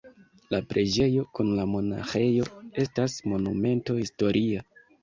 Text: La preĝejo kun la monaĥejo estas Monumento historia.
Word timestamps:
La 0.53 0.61
preĝejo 0.71 1.25
kun 1.39 1.51
la 1.59 1.67
monaĥejo 1.75 2.49
estas 2.87 3.21
Monumento 3.31 4.03
historia. 4.05 4.71